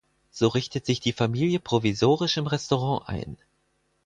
So 0.31 0.47
richtet 0.47 0.87
sich 0.87 0.99
die 0.99 1.13
Familie 1.13 1.59
provisorisch 1.59 2.37
im 2.37 2.47
Restaurant 2.47 3.07
ein. 3.07 3.37